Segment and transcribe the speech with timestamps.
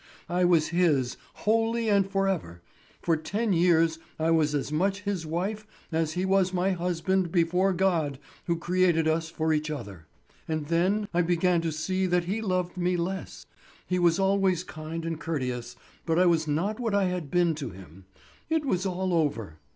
[0.29, 1.15] I was his
[1.45, 2.63] wholly and forever;
[3.03, 7.71] for ten years I was as much his wife as he was my husband before
[7.71, 8.17] God
[8.47, 10.07] who created us for each other.
[10.47, 13.45] And then I began to see that he loved me less.
[13.85, 15.75] He was always kind and courteous,
[16.07, 18.05] but I was not what I had been to him.
[18.49, 19.59] It was all over!